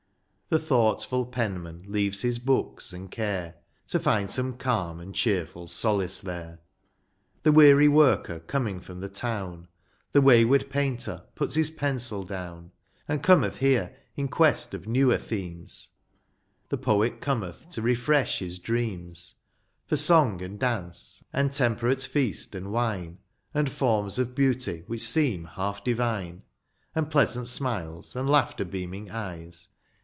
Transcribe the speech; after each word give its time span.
The 0.53 0.59
thoughtful 0.59 1.25
penman 1.27 1.85
leaves 1.87 2.23
his 2.23 2.37
books 2.37 2.91
and 2.91 3.09
care 3.09 3.55
To 3.87 3.97
find 3.97 4.29
some 4.29 4.57
calm 4.57 4.99
and 4.99 5.15
cheerful 5.15 5.65
solace 5.67 6.19
there; 6.19 6.59
The 7.43 7.53
weary 7.53 7.87
worker 7.87 8.41
cometh 8.41 8.83
from 8.83 8.99
the 8.99 9.07
town; 9.07 9.69
The 10.11 10.19
wayward 10.19 10.69
painter 10.69 11.23
puts 11.35 11.55
his 11.55 11.69
pencil 11.69 12.25
down, 12.25 12.73
And 13.07 13.23
cometh 13.23 13.59
here 13.59 13.95
in 14.17 14.27
quest 14.27 14.73
of 14.73 14.89
newer 14.89 15.15
themes; 15.17 15.91
The 16.67 16.75
poet 16.77 17.21
cometh 17.21 17.69
to 17.69 17.81
refresh 17.81 18.39
his 18.39 18.59
dreams; 18.59 19.35
For 19.87 19.95
song, 19.95 20.41
and 20.41 20.59
dance, 20.59 21.23
and 21.31 21.53
temperate 21.53 22.01
feast 22.01 22.55
and 22.55 22.73
wine. 22.73 23.19
And 23.53 23.71
forms 23.71 24.19
of 24.19 24.35
beauty 24.35 24.83
which 24.87 25.07
seem 25.07 25.45
half 25.45 25.81
divine. 25.81 26.41
And 26.93 27.09
pleasant 27.09 27.47
smiles, 27.47 28.17
and 28.17 28.29
laughter 28.29 28.65
beaming 28.65 29.09
eyes. 29.09 29.69